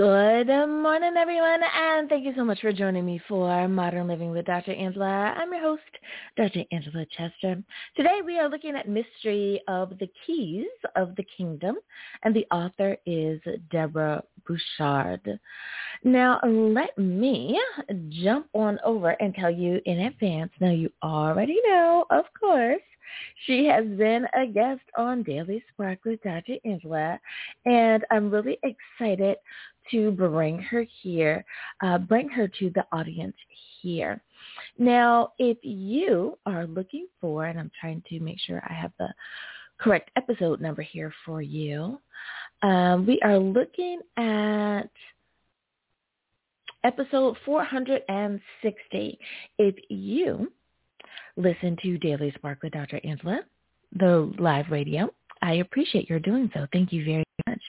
Good 0.00 0.48
morning, 0.66 1.12
everyone, 1.18 1.60
and 1.76 2.08
thank 2.08 2.24
you 2.24 2.32
so 2.34 2.42
much 2.42 2.62
for 2.62 2.72
joining 2.72 3.04
me 3.04 3.20
for 3.28 3.68
Modern 3.68 4.08
Living 4.08 4.30
with 4.30 4.46
Dr. 4.46 4.72
Angela. 4.72 5.04
I'm 5.36 5.52
your 5.52 5.60
host, 5.60 5.82
Dr. 6.38 6.64
Angela 6.72 7.04
Chester. 7.14 7.62
Today 7.98 8.20
we 8.24 8.38
are 8.38 8.48
looking 8.48 8.76
at 8.76 8.88
Mystery 8.88 9.60
of 9.68 9.90
the 9.98 10.08
Keys 10.24 10.64
of 10.96 11.14
the 11.16 11.26
Kingdom, 11.36 11.76
and 12.22 12.34
the 12.34 12.46
author 12.50 12.96
is 13.04 13.42
Deborah 13.70 14.24
Bouchard. 14.48 15.38
Now, 16.02 16.40
let 16.44 16.96
me 16.96 17.60
jump 18.08 18.46
on 18.54 18.78
over 18.82 19.10
and 19.20 19.34
tell 19.34 19.50
you 19.50 19.82
in 19.84 20.00
advance. 20.00 20.52
Now, 20.62 20.70
you 20.70 20.90
already 21.02 21.58
know, 21.66 22.06
of 22.08 22.24
course, 22.40 22.80
she 23.44 23.66
has 23.66 23.84
been 23.84 24.24
a 24.34 24.46
guest 24.46 24.80
on 24.96 25.24
Daily 25.24 25.62
Spark 25.74 25.98
with 26.06 26.22
Dr. 26.22 26.54
Angela, 26.64 27.20
and 27.66 28.02
I'm 28.10 28.30
really 28.30 28.58
excited 28.62 29.36
to 29.90 30.10
bring 30.12 30.58
her 30.58 30.86
here, 31.02 31.44
uh, 31.82 31.98
bring 31.98 32.28
her 32.28 32.48
to 32.48 32.70
the 32.74 32.84
audience 32.92 33.36
here. 33.80 34.22
Now, 34.78 35.32
if 35.38 35.58
you 35.62 36.38
are 36.46 36.66
looking 36.66 37.06
for, 37.20 37.46
and 37.46 37.58
I'm 37.58 37.70
trying 37.80 38.02
to 38.08 38.20
make 38.20 38.38
sure 38.40 38.62
I 38.68 38.72
have 38.74 38.92
the 38.98 39.08
correct 39.78 40.10
episode 40.16 40.60
number 40.60 40.82
here 40.82 41.12
for 41.24 41.42
you, 41.42 42.00
um, 42.62 43.06
we 43.06 43.20
are 43.22 43.38
looking 43.38 44.00
at 44.16 44.90
episode 46.84 47.36
460. 47.44 49.18
If 49.58 49.74
you 49.88 50.52
listen 51.36 51.76
to 51.82 51.98
Daily 51.98 52.32
Spark 52.36 52.62
with 52.62 52.72
Dr. 52.72 53.00
Angela, 53.04 53.40
the 53.98 54.32
live 54.38 54.66
radio, 54.70 55.12
I 55.42 55.54
appreciate 55.54 56.08
your 56.08 56.20
doing 56.20 56.50
so. 56.54 56.66
Thank 56.72 56.92
you 56.92 57.04
very 57.04 57.24
much. 57.46 57.60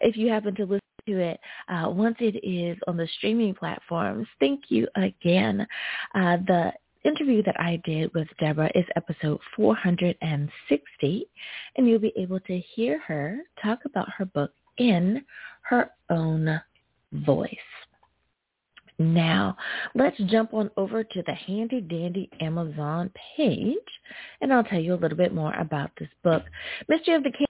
If 0.00 0.16
you 0.16 0.28
happen 0.30 0.54
to 0.56 0.64
listen 0.64 0.80
to 1.06 1.18
it 1.18 1.40
uh, 1.68 1.88
once 1.88 2.16
it 2.20 2.38
is 2.46 2.78
on 2.86 2.96
the 2.96 3.08
streaming 3.16 3.54
platforms, 3.54 4.26
thank 4.40 4.64
you 4.68 4.86
again. 4.96 5.66
Uh, 6.14 6.38
the 6.46 6.72
interview 7.04 7.42
that 7.44 7.58
I 7.60 7.80
did 7.84 8.12
with 8.14 8.28
Deborah 8.40 8.70
is 8.74 8.84
episode 8.96 9.38
460, 9.54 11.26
and 11.76 11.88
you'll 11.88 11.98
be 11.98 12.12
able 12.16 12.40
to 12.40 12.58
hear 12.58 12.98
her 13.06 13.38
talk 13.62 13.80
about 13.84 14.08
her 14.16 14.24
book 14.24 14.52
in 14.78 15.24
her 15.62 15.90
own 16.10 16.60
voice. 17.12 17.48
Now, 18.98 19.56
let's 19.94 20.16
jump 20.26 20.54
on 20.54 20.70
over 20.76 21.04
to 21.04 21.22
the 21.26 21.34
handy 21.34 21.82
dandy 21.82 22.30
Amazon 22.40 23.10
page, 23.36 23.76
and 24.40 24.52
I'll 24.52 24.64
tell 24.64 24.80
you 24.80 24.94
a 24.94 24.96
little 24.96 25.18
bit 25.18 25.34
more 25.34 25.54
about 25.54 25.90
this 25.98 26.08
book. 26.24 26.44
Mystery 26.88 27.14
of 27.14 27.22
the 27.22 27.30
King 27.30 27.46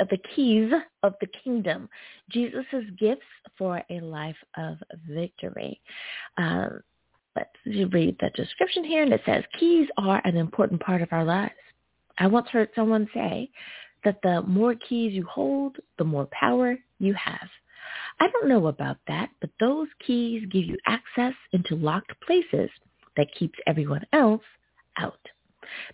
of 0.00 0.08
the 0.08 0.18
keys 0.34 0.72
of 1.02 1.14
the 1.20 1.26
kingdom, 1.42 1.88
Jesus' 2.30 2.64
gifts 2.98 3.22
for 3.58 3.82
a 3.90 4.00
life 4.00 4.36
of 4.56 4.78
victory. 5.08 5.80
Um, 6.38 6.80
let's 7.36 7.50
read 7.92 8.16
the 8.20 8.30
description 8.34 8.84
here, 8.84 9.02
and 9.02 9.12
it 9.12 9.20
says, 9.26 9.44
keys 9.58 9.88
are 9.98 10.22
an 10.24 10.36
important 10.36 10.80
part 10.80 11.02
of 11.02 11.08
our 11.12 11.24
lives. 11.24 11.52
I 12.18 12.26
once 12.28 12.48
heard 12.48 12.70
someone 12.74 13.08
say 13.12 13.50
that 14.04 14.20
the 14.22 14.42
more 14.42 14.74
keys 14.74 15.12
you 15.12 15.26
hold, 15.26 15.76
the 15.98 16.04
more 16.04 16.28
power 16.32 16.76
you 16.98 17.14
have. 17.14 17.48
I 18.20 18.28
don't 18.28 18.48
know 18.48 18.68
about 18.68 18.98
that, 19.08 19.30
but 19.40 19.50
those 19.60 19.88
keys 20.06 20.44
give 20.50 20.64
you 20.64 20.78
access 20.86 21.34
into 21.52 21.76
locked 21.76 22.12
places 22.26 22.70
that 23.16 23.34
keeps 23.38 23.58
everyone 23.66 24.04
else 24.12 24.42
out. 24.98 25.18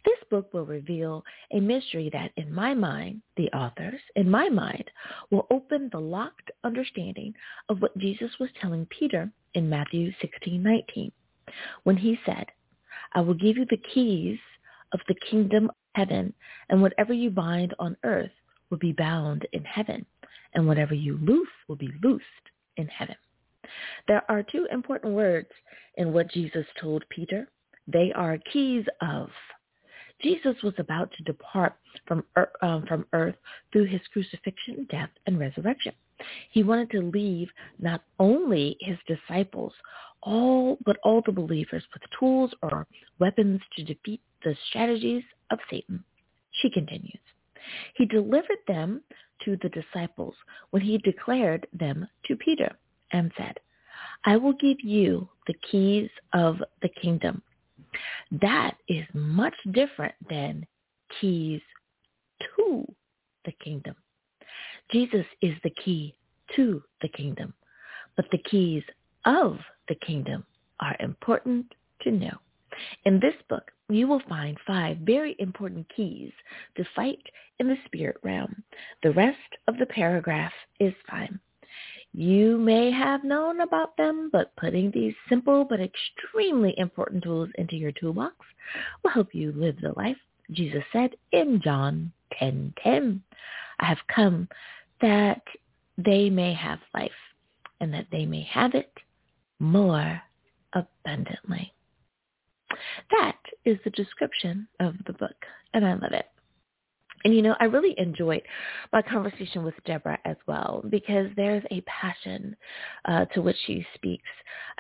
This 0.05 0.19
book 0.31 0.53
will 0.53 0.67
reveal 0.67 1.25
a 1.53 1.61
mystery 1.61 2.11
that, 2.13 2.33
in 2.37 2.53
my 2.53 2.75
mind, 2.75 3.23
the 3.37 3.49
authors, 3.51 4.01
in 4.17 4.31
my 4.31 4.49
mind, 4.49 4.91
will 5.31 5.47
open 5.51 5.89
the 5.91 6.01
locked 6.01 6.51
understanding 6.65 7.35
of 7.69 7.81
what 7.81 7.97
Jesus 7.99 8.31
was 8.39 8.51
telling 8.61 8.87
Peter 8.87 9.31
in 9.55 9.69
Matthew 9.69 10.13
16:19, 10.23 11.13
when 11.85 11.97
he 11.97 12.19
said, 12.25 12.47
I 13.13 13.21
will 13.21 13.35
give 13.35 13.57
you 13.57 13.67
the 13.69 13.83
keys 13.93 14.39
of 14.93 15.01
the 15.09 15.17
kingdom 15.31 15.71
of 15.71 15.77
heaven, 15.95 16.35
and 16.69 16.81
whatever 16.81 17.13
you 17.13 17.31
bind 17.31 17.75
on 17.79 17.97
earth 18.05 18.31
will 18.71 18.79
be 18.79 18.93
bound 18.93 19.47
in 19.53 19.65
heaven, 19.65 20.07
and 20.55 20.67
whatever 20.67 20.95
you 20.95 21.19
loose 21.19 21.49
will 21.69 21.77
be 21.77 21.91
loosed 22.03 22.25
in 22.77 22.87
heaven. 22.89 23.17
There 24.09 24.23
are 24.29 24.43
two 24.43 24.67
important 24.71 25.15
words 25.15 25.49
in 25.97 26.13
what 26.13 26.31
Jesus 26.31 26.67
told 26.81 27.05
Peter. 27.09 27.49
They 27.87 28.13
are 28.13 28.39
keys 28.53 28.85
of. 29.01 29.31
Jesus 30.23 30.57
was 30.63 30.75
about 30.79 31.11
to 31.13 31.23
depart 31.25 31.75
from 32.07 32.25
earth, 32.37 32.51
um, 32.63 32.85
from 32.87 33.07
earth 33.13 33.37
through 33.73 33.87
his 33.87 34.01
crucifixion, 34.13 34.87
death, 34.91 35.11
and 35.27 35.39
resurrection. 35.39 35.93
He 36.51 36.63
wanted 36.63 36.91
to 36.91 37.01
leave 37.01 37.49
not 37.79 38.03
only 38.19 38.77
his 38.81 38.99
disciples, 39.07 39.73
all 40.23 40.77
but 40.85 40.99
all 41.03 41.23
the 41.25 41.33
believers 41.33 41.83
with 41.95 42.03
tools 42.19 42.53
or 42.63 42.87
weapons 43.19 43.61
to 43.77 43.85
defeat 43.85 44.21
the 44.45 44.55
strategies 44.69 45.23
of 45.51 45.59
Satan. 45.71 46.05
She 46.61 46.71
continues. 46.71 47.21
He 47.97 48.07
delivered 48.07 48.59
them 48.67 49.03
to 49.45 49.57
the 49.63 49.71
disciples 49.71 50.35
when 50.71 50.83
he 50.83 50.99
declared 50.99 51.67
them 51.73 52.07
to 52.27 52.37
Peter 52.37 52.77
and 53.13 53.33
said, 53.37 53.59
I 54.25 54.37
will 54.37 54.53
give 54.55 54.79
you 54.83 55.29
the 55.47 55.55
keys 55.71 56.11
of 56.33 56.59
the 56.83 56.89
kingdom. 56.89 57.43
That 58.41 58.77
is 58.89 59.05
much 59.13 59.55
different 59.73 60.15
than 60.29 60.67
keys 61.21 61.61
to 62.57 62.87
the 63.45 63.53
kingdom. 63.53 63.95
Jesus 64.91 65.27
is 65.41 65.55
the 65.63 65.71
key 65.85 66.15
to 66.57 66.83
the 67.03 67.09
kingdom, 67.09 67.55
but 68.17 68.27
the 68.31 68.39
keys 68.39 68.83
of 69.25 69.59
the 69.89 69.95
kingdom 70.07 70.45
are 70.81 70.97
important 71.01 71.75
to 72.03 72.11
know. 72.11 72.37
In 73.05 73.21
this 73.21 73.35
book, 73.49 73.71
you 73.89 74.07
will 74.07 74.23
find 74.29 74.57
five 74.67 74.99
very 74.99 75.37
important 75.39 75.87
keys 75.95 76.33
to 76.77 76.85
fight 76.95 77.23
in 77.59 77.69
the 77.69 77.77
spirit 77.87 78.17
realm. 78.23 78.63
The 79.03 79.13
rest 79.13 79.39
of 79.69 79.77
the 79.79 79.87
paragraph 79.87 80.53
is 80.79 80.95
fine. 81.09 81.39
You 82.13 82.59
may 82.59 82.91
have 82.91 83.23
known 83.23 83.61
about 83.61 83.97
them, 83.97 84.31
but 84.33 84.55
putting 84.57 84.91
these 84.91 85.15
simple 85.29 85.65
but 85.65 85.81
extremely 85.81 86.75
important 86.77 87.23
tools 87.23 87.49
into 87.57 87.77
your 87.77 87.93
toolbox 87.93 88.35
will 89.03 89.11
help 89.11 89.35
you 89.35 89.53
live 89.53 89.77
the 89.81 89.93
life 89.97 90.17
Jesus 90.53 90.83
said 90.93 91.15
in 91.33 91.61
John 91.63 92.13
10:10. 92.41 92.41
10, 92.41 92.75
10, 92.83 93.23
I 93.81 93.85
have 93.87 93.99
come 94.15 94.49
that 95.01 95.43
they 95.97 96.31
may 96.31 96.53
have 96.55 96.81
life 96.95 97.11
and 97.81 97.93
that 97.95 98.07
they 98.11 98.27
may 98.27 98.43
have 98.43 98.75
it 98.75 98.93
more 99.59 100.21
abundantly. 100.73 101.73
That 103.11 103.39
is 103.65 103.79
the 103.85 103.91
description 103.91 104.67
of 104.81 104.95
the 105.07 105.13
book, 105.13 105.37
and 105.75 105.85
I 105.85 105.95
love 105.95 106.13
it. 106.13 106.27
And 107.25 107.35
you 107.35 107.43
know, 107.43 107.55
I 107.61 107.65
really 107.65 107.95
enjoyed 107.99 108.43
my 108.93 109.03
conversation 109.03 109.65
with 109.65 109.75
Deborah 109.85 110.19
as 110.25 110.37
well 110.47 110.85
because 110.89 111.27
there's 111.37 111.65
a 111.71 111.83
passion 111.83 112.57
uh, 113.05 113.27
to 113.27 113.43
which 113.43 113.57
she 113.67 113.87
speaks 113.95 114.29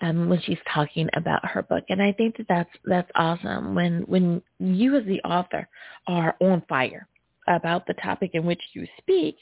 um, 0.03 0.29
when 0.29 0.41
she's 0.43 0.59
talking 0.73 1.09
about 1.15 1.45
her 1.45 1.63
book, 1.63 1.85
and 1.89 2.03
I 2.03 2.13
think 2.13 2.37
that 2.39 2.47
that's 2.49 2.71
that's 2.85 3.11
awesome 3.15 3.75
when 3.75 4.03
when 4.03 4.43
you 4.59 4.97
as 4.97 5.05
the 5.05 5.21
author 5.23 5.69
are 6.07 6.37
on 6.41 6.63
fire 6.69 7.07
about 7.49 7.87
the 7.87 7.95
topic 7.95 8.31
in 8.35 8.47
which 8.47 8.63
you 8.75 8.87
speak 8.99 9.37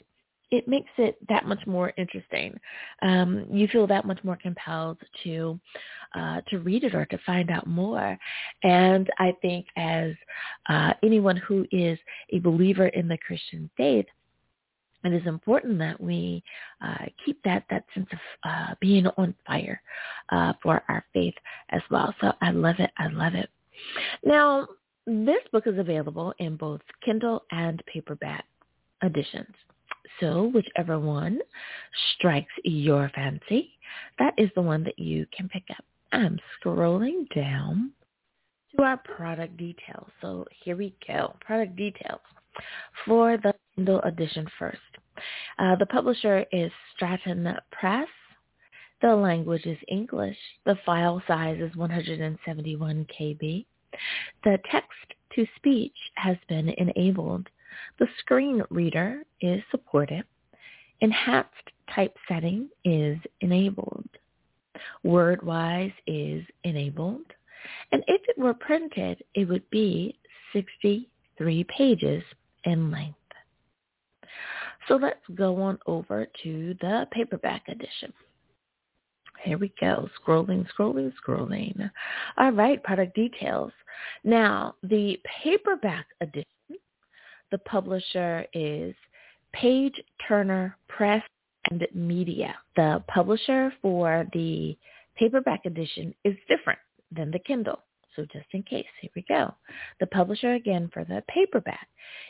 it 0.51 0.67
makes 0.67 0.89
it 0.97 1.17
that 1.27 1.45
much 1.45 1.65
more 1.67 1.93
interesting. 1.97 2.59
Um, 3.01 3.45
you 3.51 3.67
feel 3.67 3.85
that 3.87 4.05
much 4.05 4.19
more 4.23 4.37
compelled 4.37 4.97
to 5.23 5.59
uh, 6.15 6.41
to 6.49 6.59
read 6.59 6.83
it 6.83 6.95
or 6.95 7.05
to 7.05 7.17
find 7.25 7.51
out 7.51 7.67
more. 7.67 8.17
And 8.63 9.09
I 9.19 9.33
think 9.41 9.67
as 9.77 10.11
uh, 10.67 10.93
anyone 11.03 11.37
who 11.37 11.65
is 11.71 11.99
a 12.31 12.39
believer 12.39 12.87
in 12.87 13.07
the 13.07 13.17
Christian 13.17 13.69
faith, 13.77 14.07
it 15.03 15.13
is 15.13 15.25
important 15.27 15.77
that 15.79 16.01
we 16.01 16.43
uh, 16.83 17.05
keep 17.23 17.41
that 17.43 17.63
that 17.69 17.85
sense 17.93 18.07
of 18.11 18.19
uh, 18.43 18.75
being 18.81 19.07
on 19.17 19.35
fire 19.45 19.81
uh, 20.29 20.53
for 20.61 20.83
our 20.89 21.05
faith 21.13 21.35
as 21.69 21.81
well. 21.89 22.13
So 22.21 22.33
I 22.41 22.51
love 22.51 22.75
it. 22.79 22.91
I 22.97 23.07
love 23.07 23.35
it. 23.35 23.49
Now, 24.25 24.67
this 25.05 25.39
book 25.51 25.67
is 25.67 25.77
available 25.77 26.33
in 26.39 26.55
both 26.57 26.81
Kindle 27.03 27.43
and 27.51 27.81
paperback 27.85 28.45
editions. 29.03 29.55
So 30.19 30.51
whichever 30.53 30.99
one 30.99 31.39
strikes 32.13 32.51
your 32.63 33.09
fancy, 33.15 33.71
that 34.17 34.33
is 34.37 34.49
the 34.55 34.61
one 34.61 34.83
that 34.83 34.99
you 34.99 35.25
can 35.35 35.49
pick 35.49 35.63
up. 35.71 35.83
I'm 36.11 36.39
scrolling 36.63 37.33
down 37.33 37.91
to 38.75 38.83
our 38.83 38.97
product 38.97 39.57
details. 39.57 40.07
So 40.21 40.45
here 40.63 40.75
we 40.75 40.95
go. 41.07 41.35
Product 41.41 41.75
details 41.75 42.21
for 43.05 43.37
the 43.37 43.53
Kindle 43.75 44.01
edition 44.01 44.47
first. 44.57 44.79
Uh, 45.57 45.75
the 45.75 45.85
publisher 45.85 46.45
is 46.51 46.71
Stratton 46.95 47.55
Press. 47.71 48.07
The 49.01 49.15
language 49.15 49.65
is 49.65 49.77
English. 49.87 50.37
The 50.65 50.77
file 50.85 51.21
size 51.27 51.59
is 51.61 51.75
171 51.75 53.07
KB. 53.17 53.65
The 54.43 54.59
text-to-speech 54.69 55.95
has 56.15 56.37
been 56.47 56.69
enabled 56.69 57.47
the 57.97 58.07
screen 58.19 58.63
reader 58.69 59.23
is 59.41 59.61
supported. 59.71 60.23
Enhanced 61.01 61.49
typesetting 61.93 62.69
is 62.83 63.17
enabled. 63.41 64.07
Word-wise 65.03 65.91
is 66.07 66.43
enabled. 66.63 67.25
And 67.91 68.03
if 68.07 68.21
it 68.27 68.37
were 68.37 68.53
printed, 68.53 69.23
it 69.33 69.47
would 69.47 69.69
be 69.69 70.17
63 70.53 71.63
pages 71.65 72.23
in 72.65 72.91
length. 72.91 73.15
So 74.87 74.95
let's 74.95 75.19
go 75.35 75.61
on 75.61 75.77
over 75.85 76.27
to 76.43 76.75
the 76.81 77.07
paperback 77.11 77.67
edition. 77.67 78.13
Here 79.43 79.57
we 79.57 79.71
go. 79.79 80.09
Scrolling, 80.19 80.65
scrolling, 80.73 81.13
scrolling. 81.25 81.89
All 82.37 82.51
right, 82.51 82.83
product 82.83 83.15
details. 83.15 83.71
Now, 84.23 84.75
the 84.83 85.19
paperback 85.43 86.07
edition, 86.21 86.45
the 87.51 87.57
publisher 87.59 88.45
is 88.53 88.95
Page 89.53 89.99
Turner 90.27 90.75
Press 90.87 91.23
and 91.69 91.85
Media. 91.93 92.55
The 92.75 93.03
publisher 93.07 93.73
for 93.81 94.25
the 94.33 94.77
paperback 95.15 95.65
edition 95.65 96.13
is 96.23 96.35
different 96.47 96.79
than 97.11 97.31
the 97.31 97.39
Kindle. 97.39 97.79
So 98.15 98.25
just 98.33 98.47
in 98.51 98.63
case, 98.63 98.85
here 99.01 99.11
we 99.15 99.23
go. 99.29 99.53
The 99.99 100.07
publisher 100.07 100.53
again 100.53 100.89
for 100.93 101.03
the 101.03 101.23
paperback 101.27 101.87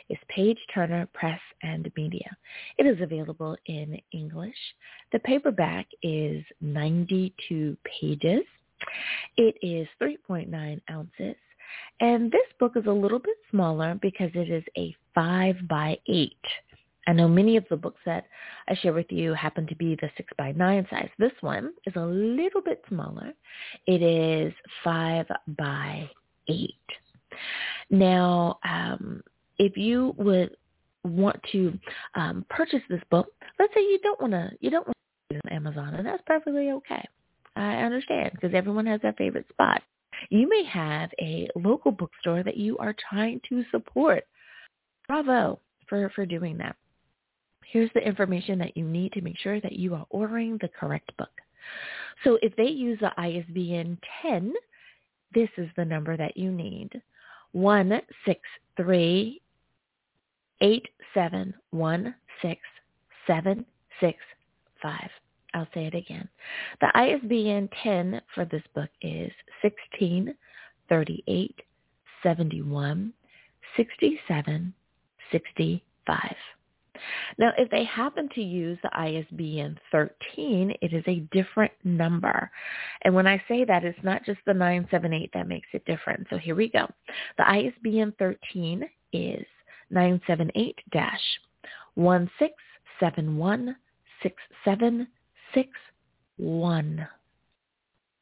is 0.08 0.18
Page 0.28 0.58
Turner 0.72 1.08
Press 1.14 1.40
and 1.62 1.90
Media. 1.96 2.36
It 2.78 2.86
is 2.86 3.00
available 3.00 3.56
in 3.66 3.98
English. 4.12 4.54
The 5.12 5.18
paperback 5.20 5.86
is 6.02 6.44
92 6.60 7.76
pages. 8.00 8.44
It 9.36 9.56
is 9.62 9.88
3.9 10.00 10.80
ounces. 10.90 11.36
And 12.00 12.30
this 12.30 12.46
book 12.58 12.72
is 12.76 12.86
a 12.86 12.92
little 12.92 13.18
bit 13.18 13.36
smaller 13.50 13.98
because 14.00 14.30
it 14.34 14.50
is 14.50 14.64
a 14.76 14.94
5 15.14 15.68
by 15.68 15.98
8 16.08 16.32
I 17.06 17.12
know 17.12 17.28
many 17.28 17.56
of 17.56 17.64
the 17.68 17.76
books 17.76 18.00
that 18.06 18.26
I 18.68 18.74
share 18.76 18.92
with 18.92 19.10
you 19.10 19.34
happen 19.34 19.66
to 19.66 19.74
be 19.74 19.96
the 19.96 20.10
6 20.16 20.32
by 20.36 20.52
9 20.52 20.86
size. 20.90 21.08
This 21.18 21.32
one 21.40 21.72
is 21.86 21.94
a 21.96 22.04
little 22.04 22.60
bit 22.60 22.84
smaller. 22.88 23.32
It 23.86 24.02
is 24.02 24.52
5 24.84 25.26
by 25.58 26.08
8. 26.48 26.70
Now, 27.90 28.58
um, 28.64 29.22
if 29.58 29.76
you 29.76 30.14
would 30.18 30.56
want 31.02 31.40
to 31.52 31.78
um, 32.14 32.44
purchase 32.50 32.82
this 32.88 33.02
book, 33.10 33.32
let's 33.58 33.74
say 33.74 33.80
you 33.80 33.98
don't 34.02 34.20
want 34.20 34.32
to, 34.32 34.50
you 34.60 34.70
don't 34.70 34.86
want 34.86 34.96
to 35.30 35.34
use 35.34 35.42
Amazon, 35.50 35.94
and 35.94 36.06
that's 36.06 36.22
perfectly 36.26 36.70
okay. 36.70 37.04
I 37.56 37.78
understand 37.78 38.32
because 38.34 38.54
everyone 38.54 38.86
has 38.86 39.00
their 39.00 39.14
favorite 39.14 39.48
spot. 39.48 39.82
You 40.28 40.48
may 40.48 40.64
have 40.64 41.10
a 41.20 41.48
local 41.56 41.92
bookstore 41.92 42.42
that 42.42 42.56
you 42.56 42.78
are 42.78 42.94
trying 43.08 43.40
to 43.48 43.64
support. 43.70 44.24
Bravo 45.08 45.60
for, 45.88 46.10
for 46.14 46.26
doing 46.26 46.58
that. 46.58 46.76
Here's 47.64 47.90
the 47.94 48.00
information 48.00 48.58
that 48.58 48.76
you 48.76 48.84
need 48.84 49.12
to 49.12 49.20
make 49.20 49.38
sure 49.38 49.60
that 49.60 49.72
you 49.72 49.94
are 49.94 50.06
ordering 50.10 50.58
the 50.60 50.68
correct 50.68 51.16
book. 51.16 51.30
So 52.24 52.38
if 52.42 52.54
they 52.56 52.64
use 52.64 52.98
the 53.00 53.12
ISBN 53.20 53.98
10, 54.22 54.52
this 55.34 55.48
is 55.56 55.68
the 55.76 55.84
number 55.84 56.16
that 56.16 56.36
you 56.36 56.50
need. 56.50 57.00
163 57.52 59.40
I'll 65.54 65.68
say 65.74 65.86
it 65.86 65.94
again. 65.94 66.28
The 66.80 66.96
ISBN 66.96 67.68
10 67.82 68.20
for 68.34 68.44
this 68.44 68.62
book 68.74 68.90
is 69.02 69.32
16 69.62 70.34
38 70.88 71.60
71 72.22 73.12
67 73.76 74.74
65. 75.32 76.20
Now, 77.38 77.52
if 77.56 77.70
they 77.70 77.84
happen 77.84 78.28
to 78.34 78.42
use 78.42 78.78
the 78.82 78.90
ISBN 78.98 79.78
13, 79.90 80.74
it 80.82 80.92
is 80.92 81.04
a 81.06 81.20
different 81.32 81.72
number. 81.84 82.50
And 83.02 83.14
when 83.14 83.26
I 83.26 83.42
say 83.48 83.64
that, 83.64 83.84
it's 83.84 83.98
not 84.02 84.24
just 84.24 84.40
the 84.46 84.52
978 84.52 85.30
that 85.32 85.48
makes 85.48 85.68
it 85.72 85.84
different. 85.86 86.26
So 86.28 86.36
here 86.36 86.54
we 86.54 86.68
go. 86.68 86.86
The 87.38 87.48
ISBN 87.48 88.14
13 88.18 88.84
is 89.12 89.46
978-16716761. 95.56 97.08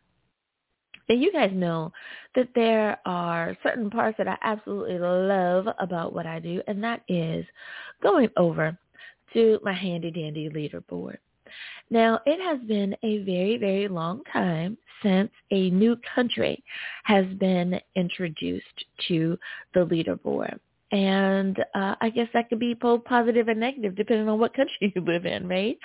And 1.08 1.22
you 1.22 1.32
guys 1.32 1.50
know 1.54 1.90
that 2.34 2.48
there 2.54 2.98
are 3.06 3.56
certain 3.62 3.88
parts 3.88 4.18
that 4.18 4.28
I 4.28 4.36
absolutely 4.42 4.98
love 4.98 5.66
about 5.78 6.12
what 6.12 6.26
I 6.26 6.38
do, 6.38 6.60
and 6.66 6.84
that 6.84 7.02
is 7.08 7.46
going 8.02 8.28
over 8.36 8.76
to 9.32 9.58
my 9.62 9.72
handy 9.72 10.10
dandy 10.10 10.50
leaderboard. 10.50 11.16
Now, 11.90 12.20
it 12.26 12.40
has 12.42 12.66
been 12.66 12.94
a 13.02 13.18
very, 13.24 13.56
very 13.58 13.88
long 13.88 14.22
time 14.32 14.78
since 15.02 15.30
a 15.50 15.70
new 15.70 15.96
country 16.14 16.62
has 17.04 17.26
been 17.38 17.80
introduced 17.96 18.84
to 19.08 19.38
the 19.74 19.80
leaderboard. 19.80 20.58
And 20.90 21.58
uh, 21.74 21.96
I 22.00 22.08
guess 22.08 22.28
that 22.32 22.48
could 22.48 22.60
be 22.60 22.72
both 22.72 23.04
positive 23.04 23.48
and 23.48 23.60
negative 23.60 23.94
depending 23.94 24.28
on 24.28 24.38
what 24.38 24.54
country 24.54 24.74
you 24.96 25.02
live 25.02 25.26
in, 25.26 25.46
right? 25.46 25.78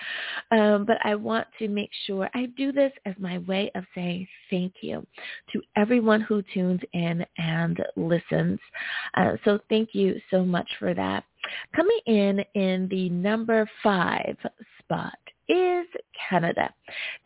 Um, 0.51 0.85
but 0.85 0.97
I 1.03 1.15
want 1.15 1.47
to 1.59 1.67
make 1.67 1.89
sure 2.05 2.29
I 2.33 2.45
do 2.57 2.71
this 2.71 2.91
as 3.05 3.13
my 3.19 3.39
way 3.39 3.69
of 3.75 3.83
saying 3.93 4.27
thank 4.49 4.75
you 4.81 5.05
to 5.51 5.61
everyone 5.75 6.21
who 6.21 6.41
tunes 6.53 6.79
in 6.93 7.25
and 7.37 7.83
listens. 7.97 8.59
Uh, 9.15 9.33
so 9.43 9.59
thank 9.69 9.89
you 9.93 10.19
so 10.31 10.45
much 10.45 10.69
for 10.79 10.93
that. 10.93 11.25
Coming 11.75 11.99
in 12.05 12.45
in 12.55 12.87
the 12.89 13.09
number 13.09 13.69
five 13.81 14.37
spot 14.79 15.17
is 15.47 15.85
Canada. 16.29 16.73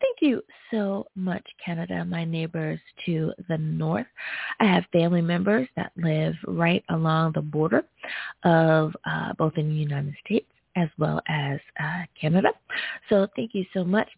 Thank 0.00 0.18
you 0.20 0.42
so 0.70 1.06
much, 1.14 1.44
Canada, 1.64 2.04
my 2.04 2.24
neighbors 2.24 2.80
to 3.06 3.32
the 3.48 3.58
north. 3.58 4.06
I 4.60 4.64
have 4.64 4.84
family 4.92 5.22
members 5.22 5.68
that 5.76 5.92
live 5.96 6.34
right 6.46 6.84
along 6.90 7.32
the 7.34 7.42
border 7.42 7.84
of 8.44 8.94
uh, 9.04 9.32
both 9.38 9.56
in 9.56 9.68
the 9.68 9.74
United 9.74 10.14
States 10.24 10.46
as 10.76 10.88
well 10.98 11.20
as 11.28 11.58
uh, 11.80 12.02
Canada. 12.20 12.50
So 13.08 13.26
thank 13.34 13.54
you 13.54 13.64
so 13.74 13.84
much 13.84 14.08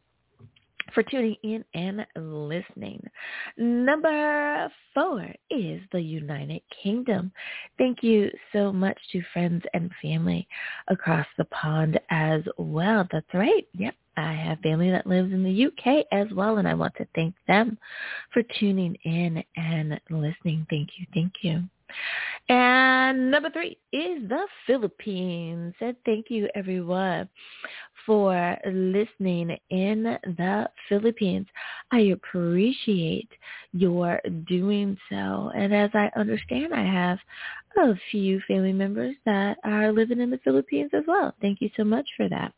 for 0.95 1.03
tuning 1.03 1.37
in 1.43 1.65
and 1.75 2.07
listening. 2.17 3.03
Number 3.57 4.71
four 4.95 5.27
is 5.51 5.81
the 5.93 6.01
United 6.01 6.63
Kingdom. 6.83 7.33
Thank 7.79 8.03
you 8.03 8.31
so 8.53 8.73
much 8.73 8.99
to 9.13 9.23
friends 9.33 9.63
and 9.75 9.91
family 10.03 10.47
across 10.89 11.27
the 11.39 11.45
pond 11.47 11.99
as 12.11 12.43
well. 12.59 13.07
That's 13.11 13.33
right. 13.35 13.67
Yep. 13.75 13.95
I 14.17 14.33
have 14.35 14.59
family 14.61 14.91
that 14.91 15.07
lives 15.07 15.33
in 15.33 15.43
the 15.43 15.67
UK 15.67 16.05
as 16.13 16.27
well, 16.35 16.59
and 16.59 16.69
I 16.69 16.75
want 16.75 16.95
to 16.97 17.07
thank 17.15 17.35
them 17.47 17.79
for 18.33 18.43
tuning 18.59 18.97
in 19.05 19.43
and 19.57 19.99
listening. 20.11 20.67
Thank 20.69 20.91
you. 20.99 21.07
Thank 21.15 21.33
you. 21.43 21.63
And 22.49 23.31
number 23.31 23.51
three 23.51 23.79
is 23.93 24.29
the 24.29 24.47
Philippines. 24.67 25.75
And 25.81 25.97
thank 26.05 26.27
you 26.31 26.49
everyone 26.55 27.29
for 28.07 28.57
listening 28.67 29.57
in 29.71 30.03
the 30.03 30.69
Philippines. 30.89 31.47
I 31.93 32.01
appreciate 32.13 33.29
your 33.73 34.21
doing 34.49 34.97
so. 35.09 35.53
And 35.55 35.75
as 35.75 35.91
I 35.95 36.11
understand, 36.17 36.75
I 36.75 36.83
have 36.83 37.19
a 37.79 37.95
few 38.11 38.41
family 38.49 38.73
members 38.73 39.15
that 39.27 39.59
are 39.65 39.93
living 39.93 40.21
in 40.21 40.31
the 40.31 40.41
Philippines 40.43 40.91
as 40.93 41.05
well. 41.07 41.35
Thank 41.41 41.61
you 41.61 41.71
so 41.77 41.85
much 41.85 42.09
for 42.17 42.29
that. 42.29 42.53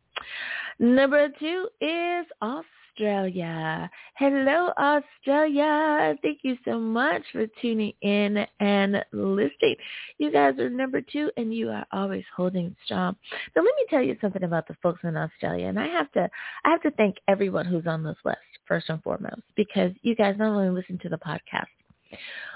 Number 0.78 1.28
two 1.38 1.68
is 1.80 2.26
Australia. 2.40 2.81
Australia. 2.92 3.90
Hello, 4.16 4.70
Australia. 4.78 6.14
Thank 6.22 6.40
you 6.42 6.56
so 6.64 6.78
much 6.78 7.22
for 7.32 7.46
tuning 7.60 7.92
in 8.02 8.46
and 8.60 9.02
listening. 9.12 9.76
You 10.18 10.30
guys 10.30 10.58
are 10.58 10.68
number 10.68 11.00
two 11.00 11.30
and 11.36 11.54
you 11.54 11.70
are 11.70 11.86
always 11.92 12.24
holding 12.36 12.76
strong. 12.84 13.16
Now 13.56 13.62
let 13.62 13.74
me 13.76 13.86
tell 13.88 14.02
you 14.02 14.16
something 14.20 14.42
about 14.42 14.68
the 14.68 14.76
folks 14.82 15.00
in 15.04 15.16
Australia. 15.16 15.68
And 15.68 15.80
I 15.80 15.86
have 15.86 16.12
to 16.12 16.28
I 16.64 16.70
have 16.70 16.82
to 16.82 16.90
thank 16.92 17.16
everyone 17.28 17.64
who's 17.64 17.86
on 17.86 18.02
this 18.02 18.16
list, 18.24 18.38
first 18.66 18.90
and 18.90 19.02
foremost, 19.02 19.42
because 19.56 19.92
you 20.02 20.14
guys 20.14 20.36
not 20.38 20.48
only 20.48 20.68
listen 20.68 20.98
to 21.02 21.08
the 21.08 21.18
podcast, 21.18 21.66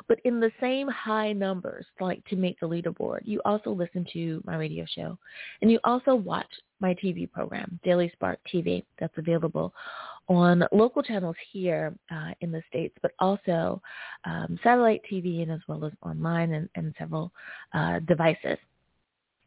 but 0.07 0.21
in 0.25 0.39
the 0.39 0.53
same 0.61 0.89
high 0.89 1.33
numbers, 1.33 1.87
like 1.99 2.23
to 2.27 2.37
make 2.37 2.61
the 2.61 2.69
leaderboard, 2.69 3.21
you 3.25 3.41
also 3.47 3.71
listen 3.71 4.07
to 4.13 4.43
my 4.45 4.57
radio 4.57 4.85
show 4.95 5.19
and 5.63 5.71
you 5.71 5.81
also 5.85 6.15
watch 6.15 6.47
my 6.81 6.95
TV 6.95 7.31
program, 7.31 7.81
Daily 7.83 8.11
Spark 8.15 8.39
TV, 8.53 8.85
that's 8.99 9.17
available 9.17 9.73
on 10.29 10.65
local 10.73 11.03
channels 11.03 11.37
here 11.53 11.95
uh, 12.11 12.31
in 12.41 12.51
the 12.51 12.63
States, 12.69 12.97
but 13.03 13.13
also 13.21 13.81
um, 14.25 14.59
satellite 14.63 15.03
TV 15.11 15.43
and 15.43 15.53
as 15.53 15.61
well 15.69 15.85
as 15.85 15.93
online 16.03 16.53
and, 16.53 16.69
and 16.75 16.95
several 16.99 17.33
uh, 17.75 18.01
devices 18.01 18.59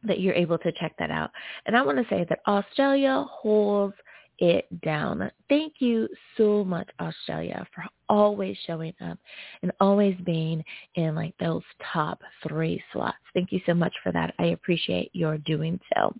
that 0.02 0.20
you're 0.20 0.34
able 0.34 0.58
to 0.58 0.72
check 0.72 0.94
that 0.98 1.10
out. 1.10 1.30
And 1.66 1.76
I 1.76 1.82
want 1.82 1.98
to 1.98 2.14
say 2.14 2.24
that 2.28 2.40
Australia 2.46 3.26
holds 3.30 3.94
it 4.40 4.66
down. 4.82 5.30
Thank 5.48 5.74
you 5.78 6.08
so 6.36 6.64
much, 6.64 6.88
Australia, 7.00 7.66
for 7.74 7.84
always 8.08 8.56
showing 8.66 8.94
up 9.00 9.18
and 9.62 9.70
always 9.80 10.16
being 10.24 10.64
in 10.94 11.14
like 11.14 11.34
those 11.38 11.62
top 11.92 12.20
three 12.48 12.82
slots. 12.92 13.18
Thank 13.34 13.52
you 13.52 13.60
so 13.66 13.74
much 13.74 13.92
for 14.02 14.12
that. 14.12 14.34
I 14.38 14.46
appreciate 14.46 15.10
your 15.12 15.38
doing 15.38 15.78
so. 15.94 16.14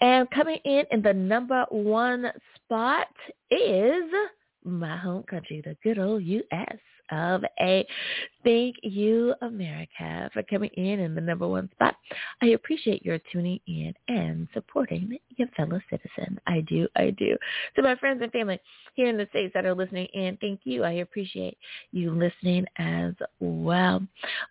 And 0.00 0.30
coming 0.30 0.58
in 0.64 0.84
in 0.90 1.02
the 1.02 1.12
number 1.12 1.66
one 1.70 2.30
spot 2.54 3.08
is 3.50 4.04
my 4.64 4.96
home 4.96 5.24
country, 5.24 5.60
the 5.64 5.76
good 5.82 5.98
old 5.98 6.22
U.S 6.22 6.78
of 7.10 7.42
A. 7.60 7.86
Thank 8.44 8.76
you, 8.82 9.34
America, 9.42 10.28
for 10.32 10.42
coming 10.42 10.70
in 10.74 11.00
in 11.00 11.14
the 11.14 11.20
number 11.20 11.46
one 11.46 11.70
spot. 11.72 11.94
I 12.40 12.46
appreciate 12.48 13.04
your 13.04 13.18
tuning 13.32 13.60
in 13.66 13.94
and 14.08 14.48
supporting 14.52 15.16
your 15.36 15.48
fellow 15.56 15.80
citizen. 15.90 16.40
I 16.46 16.60
do, 16.62 16.88
I 16.96 17.10
do. 17.10 17.36
To 17.76 17.82
my 17.82 17.94
friends 17.96 18.20
and 18.22 18.32
family 18.32 18.58
here 18.94 19.08
in 19.08 19.16
the 19.16 19.28
States 19.30 19.52
that 19.54 19.64
are 19.64 19.74
listening 19.74 20.06
in, 20.06 20.36
thank 20.40 20.60
you. 20.64 20.82
I 20.82 20.92
appreciate 20.92 21.56
you 21.92 22.10
listening 22.10 22.64
as 22.78 23.12
well. 23.40 24.02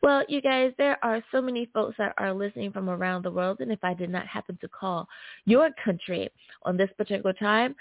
Well, 0.02 0.24
you 0.30 0.42
guys, 0.42 0.72
there 0.78 1.04
are 1.04 1.24
so 1.32 1.42
many 1.42 1.70
folks 1.74 1.96
that 1.98 2.14
are 2.18 2.34
listening 2.34 2.72
from 2.72 2.90
around 2.90 3.24
the 3.24 3.32
world, 3.32 3.60
and 3.60 3.72
if 3.72 3.84
I 3.84 3.94
did 3.94 4.10
not 4.10 4.26
happen 4.26 4.58
to 4.62 4.68
call 4.68 5.08
your 5.46 5.70
country 5.84 6.30
on 6.64 6.78
this 6.78 6.90
particular 6.98 7.34
time, 7.34 7.76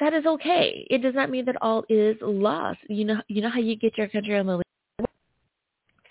that 0.00 0.12
is 0.14 0.26
okay. 0.26 0.86
It 0.90 1.02
does 1.02 1.14
not 1.14 1.30
mean 1.30 1.44
that 1.44 1.56
all 1.62 1.84
is 1.88 2.16
lost. 2.20 2.80
You 2.88 3.04
know, 3.04 3.22
you 3.28 3.42
know 3.42 3.50
how 3.50 3.60
you 3.60 3.76
get 3.76 3.96
your 3.96 4.08
country 4.08 4.36
on 4.38 4.46
the 4.46 4.56
list. 4.56 5.10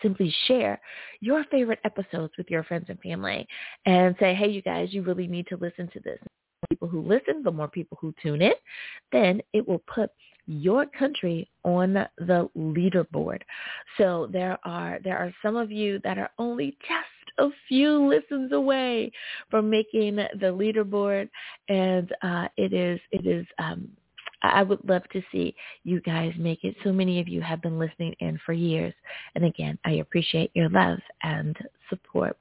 Simply 0.02 0.34
share 0.48 0.80
your 1.20 1.44
favorite 1.52 1.80
episodes 1.84 2.34
with 2.38 2.50
your 2.50 2.64
friends 2.64 2.86
and 2.88 3.00
family, 3.02 3.46
and 3.86 4.16
say, 4.20 4.34
"Hey, 4.34 4.48
you 4.48 4.62
guys, 4.62 4.94
you 4.94 5.02
really 5.02 5.28
need 5.28 5.48
to 5.48 5.58
listen 5.58 5.90
to 5.90 6.00
this." 6.00 6.20
People 6.70 6.88
who 6.88 7.02
listen, 7.02 7.44
the 7.44 7.52
more 7.52 7.68
people 7.68 7.98
who 8.00 8.14
tune 8.22 8.42
in, 8.42 8.54
then 9.12 9.42
it 9.54 9.68
will 9.68 9.84
put 9.94 10.12
your 10.46 10.86
country 10.88 11.50
on 11.64 11.94
the 11.94 12.50
leaderboard. 12.58 13.42
So 13.98 14.28
there 14.32 14.58
are 14.64 15.00
there 15.04 15.18
are 15.18 15.34
some 15.42 15.56
of 15.56 15.72
you 15.72 16.00
that 16.04 16.18
are 16.18 16.32
only 16.38 16.78
just 16.88 17.19
a 17.40 17.50
few 17.68 18.08
listens 18.08 18.52
away 18.52 19.12
from 19.50 19.70
making 19.70 20.16
the 20.16 20.28
leaderboard, 20.42 21.30
and 21.68 22.14
uh, 22.22 22.48
it 22.58 22.74
is 22.74 23.00
it 23.12 23.26
is. 23.26 23.46
Um, 23.58 23.90
I 24.42 24.64
would 24.64 24.80
love 24.88 25.04
to 25.12 25.22
see 25.34 25.54
you 25.84 26.00
guys 26.00 26.32
make 26.38 26.64
it. 26.64 26.76
So 26.84 26.94
many 26.94 27.20
of 27.20 27.28
you 27.28 27.42
have 27.42 27.62
been 27.62 27.78
listening 27.78 28.16
in 28.20 28.40
for 28.46 28.54
years. 28.54 28.94
And 29.36 29.44
again, 29.44 29.78
I 29.84 29.96
appreciate 29.96 30.52
your 30.54 30.70
love 30.70 31.00
and 31.24 31.58
support. 31.90 32.38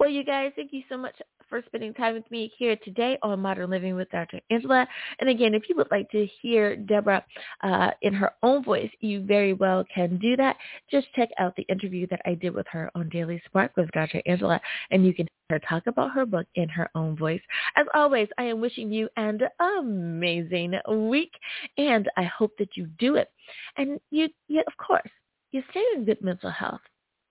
Well, 0.00 0.10
you 0.10 0.24
guys, 0.24 0.50
thank 0.56 0.72
you 0.72 0.82
so 0.88 0.96
much 0.96 1.14
for 1.48 1.62
spending 1.66 1.94
time 1.94 2.14
with 2.14 2.30
me 2.30 2.52
here 2.58 2.76
today 2.84 3.18
on 3.22 3.40
Modern 3.40 3.70
Living 3.70 3.94
with 3.94 4.10
Dr. 4.10 4.40
Angela. 4.50 4.86
And 5.20 5.28
again, 5.28 5.54
if 5.54 5.68
you 5.68 5.76
would 5.76 5.90
like 5.90 6.10
to 6.10 6.26
hear 6.40 6.76
Deborah 6.76 7.24
uh, 7.62 7.90
in 8.02 8.12
her 8.12 8.32
own 8.42 8.64
voice, 8.64 8.90
you 9.00 9.22
very 9.24 9.52
well 9.52 9.84
can 9.94 10.18
do 10.18 10.36
that. 10.36 10.56
Just 10.90 11.06
check 11.14 11.28
out 11.38 11.54
the 11.56 11.66
interview 11.68 12.06
that 12.08 12.20
I 12.26 12.34
did 12.34 12.54
with 12.54 12.66
her 12.70 12.90
on 12.94 13.08
Daily 13.08 13.40
Spark 13.46 13.76
with 13.76 13.90
Dr. 13.92 14.22
Angela, 14.26 14.60
and 14.90 15.06
you 15.06 15.14
can 15.14 15.26
hear 15.48 15.58
her 15.58 15.68
talk 15.68 15.86
about 15.86 16.12
her 16.12 16.26
book 16.26 16.46
in 16.54 16.68
her 16.68 16.90
own 16.94 17.16
voice. 17.16 17.42
As 17.76 17.86
always, 17.94 18.28
I 18.38 18.44
am 18.44 18.60
wishing 18.60 18.90
you 18.90 19.08
an 19.16 19.40
amazing 19.60 20.74
week, 20.88 21.32
and 21.78 22.08
I 22.16 22.24
hope 22.24 22.52
that 22.58 22.76
you 22.76 22.86
do 22.98 23.16
it. 23.16 23.28
And 23.76 24.00
you, 24.10 24.28
you 24.48 24.62
of 24.66 24.76
course, 24.76 25.10
you 25.52 25.62
stay 25.70 25.84
in 25.94 26.04
good 26.04 26.20
mental 26.22 26.50
health 26.50 26.80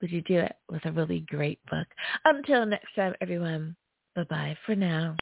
but 0.01 0.09
you 0.09 0.21
do 0.21 0.37
it 0.39 0.55
with 0.69 0.85
a 0.85 0.91
really 0.91 1.21
great 1.21 1.59
book. 1.65 1.87
Until 2.25 2.65
next 2.65 2.93
time, 2.95 3.13
everyone. 3.21 3.75
Bye-bye 4.15 4.57
for 4.65 4.75
now. 4.75 5.13